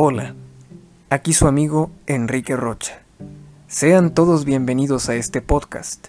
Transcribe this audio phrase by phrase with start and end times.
[0.00, 0.36] Hola,
[1.10, 3.00] aquí su amigo Enrique Rocha.
[3.66, 6.06] Sean todos bienvenidos a este podcast.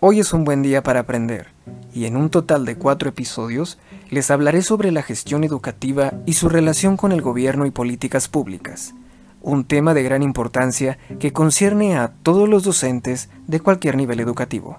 [0.00, 1.46] Hoy es un buen día para aprender,
[1.94, 3.78] y en un total de cuatro episodios
[4.10, 8.92] les hablaré sobre la gestión educativa y su relación con el gobierno y políticas públicas,
[9.40, 14.78] un tema de gran importancia que concierne a todos los docentes de cualquier nivel educativo.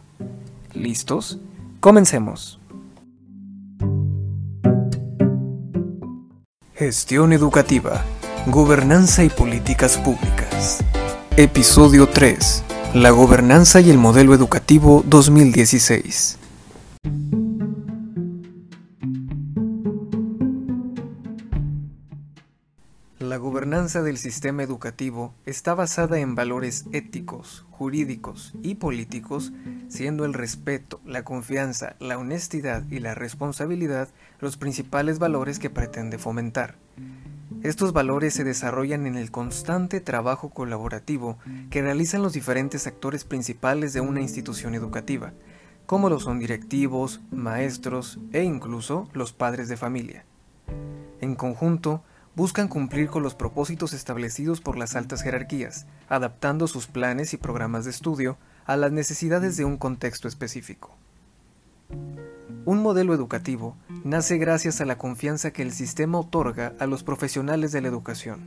[0.74, 1.40] ¿Listos?
[1.80, 2.60] Comencemos.
[6.76, 8.06] Gestión educativa
[8.50, 10.80] Gobernanza y Políticas Públicas.
[11.36, 12.64] Episodio 3.
[12.94, 16.40] La Gobernanza y el Modelo Educativo 2016.
[23.20, 29.52] La gobernanza del sistema educativo está basada en valores éticos, jurídicos y políticos,
[29.90, 34.08] siendo el respeto, la confianza, la honestidad y la responsabilidad
[34.40, 36.87] los principales valores que pretende fomentar.
[37.68, 41.38] Estos valores se desarrollan en el constante trabajo colaborativo
[41.70, 45.34] que realizan los diferentes actores principales de una institución educativa,
[45.86, 50.24] como lo son directivos, maestros e incluso los padres de familia.
[51.20, 57.34] En conjunto, buscan cumplir con los propósitos establecidos por las altas jerarquías, adaptando sus planes
[57.34, 60.97] y programas de estudio a las necesidades de un contexto específico.
[62.68, 67.72] Un modelo educativo nace gracias a la confianza que el sistema otorga a los profesionales
[67.72, 68.42] de la educación.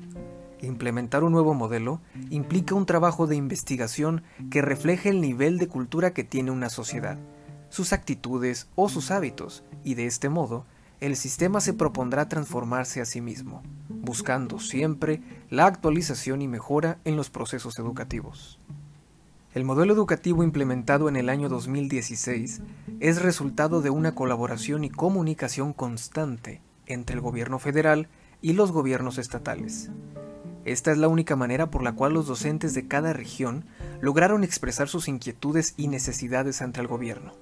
[0.60, 6.12] Implementar un nuevo modelo implica un trabajo de investigación que refleje el nivel de cultura
[6.12, 7.16] que tiene una sociedad,
[7.70, 10.66] sus actitudes o sus hábitos, y de este modo,
[11.00, 17.16] el sistema se propondrá transformarse a sí mismo, buscando siempre la actualización y mejora en
[17.16, 18.60] los procesos educativos.
[19.52, 22.62] El modelo educativo implementado en el año 2016
[23.00, 28.06] es resultado de una colaboración y comunicación constante entre el gobierno federal
[28.40, 29.90] y los gobiernos estatales.
[30.64, 33.64] Esta es la única manera por la cual los docentes de cada región
[34.00, 37.32] lograron expresar sus inquietudes y necesidades ante el gobierno.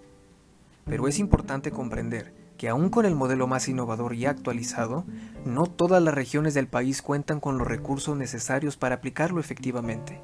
[0.87, 5.04] Pero es importante comprender que aún con el modelo más innovador y actualizado,
[5.44, 10.22] no todas las regiones del país cuentan con los recursos necesarios para aplicarlo efectivamente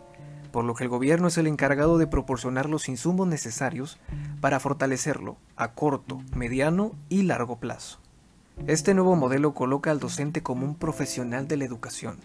[0.54, 3.98] por lo que el gobierno es el encargado de proporcionar los insumos necesarios
[4.40, 7.98] para fortalecerlo a corto, mediano y largo plazo.
[8.68, 12.18] Este nuevo modelo coloca al docente como un profesional de la educación,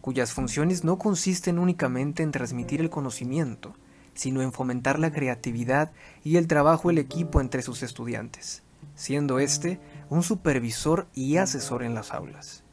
[0.00, 3.76] cuyas funciones no consisten únicamente en transmitir el conocimiento,
[4.14, 5.92] sino en fomentar la creatividad
[6.24, 8.64] y el trabajo el equipo entre sus estudiantes,
[8.96, 9.78] siendo este
[10.10, 12.64] un supervisor y asesor en las aulas.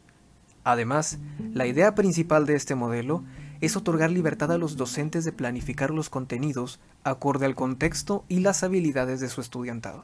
[0.64, 1.20] Además,
[1.52, 3.24] la idea principal de este modelo
[3.62, 8.64] es otorgar libertad a los docentes de planificar los contenidos acorde al contexto y las
[8.64, 10.04] habilidades de su estudiantado.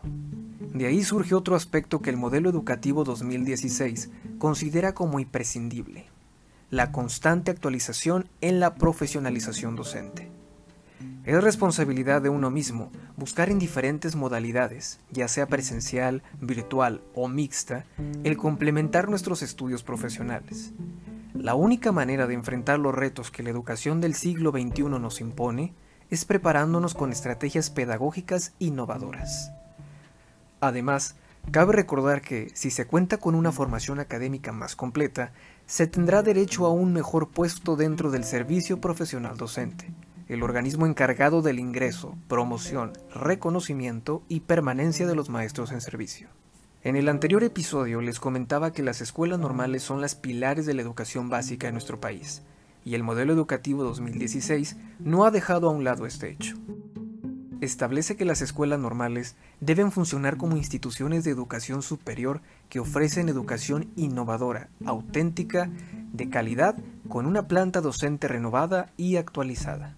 [0.74, 6.06] De ahí surge otro aspecto que el modelo educativo 2016 considera como imprescindible,
[6.70, 10.30] la constante actualización en la profesionalización docente.
[11.26, 17.86] Es responsabilidad de uno mismo buscar en diferentes modalidades, ya sea presencial, virtual o mixta,
[18.24, 20.74] el complementar nuestros estudios profesionales.
[21.40, 25.74] La única manera de enfrentar los retos que la educación del siglo XXI nos impone
[26.10, 29.54] es preparándonos con estrategias pedagógicas innovadoras.
[30.60, 31.16] Además,
[31.50, 35.32] cabe recordar que si se cuenta con una formación académica más completa,
[35.66, 39.90] se tendrá derecho a un mejor puesto dentro del servicio profesional docente,
[40.28, 46.28] el organismo encargado del ingreso, promoción, reconocimiento y permanencia de los maestros en servicio.
[46.82, 50.82] En el anterior episodio les comentaba que las escuelas normales son las pilares de la
[50.82, 52.42] educación básica en nuestro país,
[52.86, 56.56] y el modelo educativo 2016 no ha dejado a un lado este hecho.
[57.60, 63.90] Establece que las escuelas normales deben funcionar como instituciones de educación superior que ofrecen educación
[63.98, 65.70] innovadora, auténtica,
[66.14, 66.78] de calidad,
[67.10, 69.98] con una planta docente renovada y actualizada.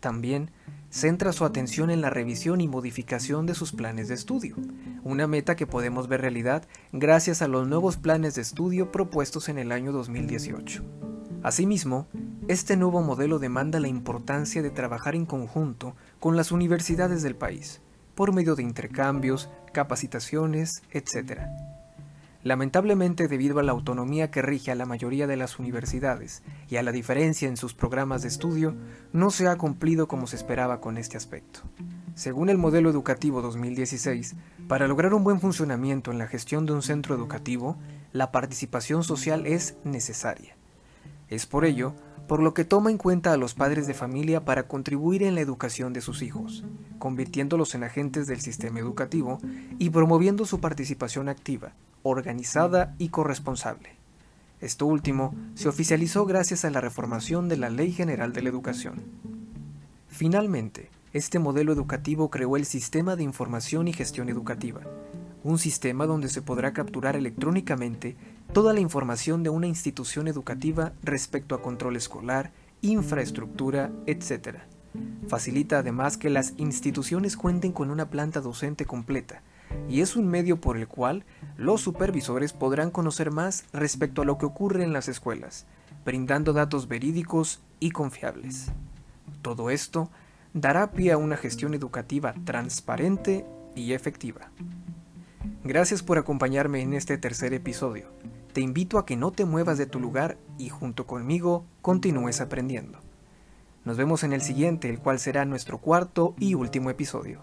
[0.00, 0.50] También
[0.90, 4.56] centra su atención en la revisión y modificación de sus planes de estudio,
[5.04, 9.58] una meta que podemos ver realidad gracias a los nuevos planes de estudio propuestos en
[9.58, 10.82] el año 2018.
[11.42, 12.06] Asimismo,
[12.48, 17.80] este nuevo modelo demanda la importancia de trabajar en conjunto con las universidades del país,
[18.14, 21.42] por medio de intercambios, capacitaciones, etc.
[22.44, 26.82] Lamentablemente, debido a la autonomía que rige a la mayoría de las universidades y a
[26.82, 28.76] la diferencia en sus programas de estudio,
[29.12, 31.60] no se ha cumplido como se esperaba con este aspecto.
[32.14, 34.36] Según el modelo educativo 2016,
[34.68, 37.76] para lograr un buen funcionamiento en la gestión de un centro educativo,
[38.12, 40.56] la participación social es necesaria.
[41.28, 41.94] Es por ello
[42.28, 45.40] por lo que toma en cuenta a los padres de familia para contribuir en la
[45.40, 46.62] educación de sus hijos,
[46.98, 49.38] convirtiéndolos en agentes del sistema educativo
[49.78, 51.72] y promoviendo su participación activa,
[52.02, 53.96] organizada y corresponsable.
[54.60, 59.04] Esto último se oficializó gracias a la reformación de la Ley General de la Educación.
[60.08, 64.80] Finalmente, este modelo educativo creó el Sistema de Información y Gestión Educativa,
[65.44, 68.16] un sistema donde se podrá capturar electrónicamente
[68.52, 72.52] toda la información de una institución educativa respecto a control escolar,
[72.82, 74.58] infraestructura, etc.
[75.28, 79.42] Facilita además que las instituciones cuenten con una planta docente completa,
[79.88, 81.24] y es un medio por el cual
[81.56, 85.66] los supervisores podrán conocer más respecto a lo que ocurre en las escuelas,
[86.04, 88.70] brindando datos verídicos y confiables.
[89.42, 90.10] Todo esto
[90.54, 93.44] dará pie a una gestión educativa transparente
[93.74, 94.50] y efectiva.
[95.64, 98.06] Gracias por acompañarme en este tercer episodio.
[98.52, 102.98] Te invito a que no te muevas de tu lugar y junto conmigo continúes aprendiendo.
[103.84, 107.40] Nos vemos en el siguiente, el cual será nuestro cuarto y último episodio.